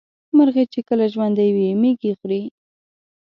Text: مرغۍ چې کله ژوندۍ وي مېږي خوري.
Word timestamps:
مرغۍ 0.37 0.65
چې 0.73 0.79
کله 0.87 1.05
ژوندۍ 1.13 1.49
وي 1.55 1.67
مېږي 1.81 2.11
خوري. 2.19 2.41